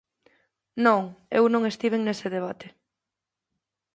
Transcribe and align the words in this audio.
Non, 0.85 1.01
eu 1.39 1.43
non 1.53 1.63
estiven 1.71 2.01
nese 2.03 2.27
debate. 2.35 2.67